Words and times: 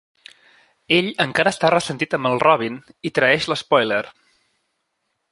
Ell 0.95 1.09
encara 1.25 1.51
està 1.55 1.69
ressentit 1.73 2.15
amb 2.19 2.29
el 2.29 2.41
Robin 2.43 2.79
i 3.09 3.11
traeix 3.19 3.45
l'Spoiler. 3.53 4.03